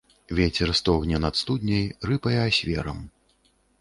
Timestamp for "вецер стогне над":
0.37-1.37